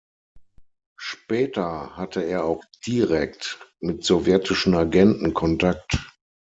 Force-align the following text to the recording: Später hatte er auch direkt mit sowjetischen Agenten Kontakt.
Später 0.97 1.95
hatte 1.95 2.23
er 2.23 2.43
auch 2.45 2.63
direkt 2.87 3.59
mit 3.81 4.03
sowjetischen 4.03 4.73
Agenten 4.73 5.35
Kontakt. 5.35 6.09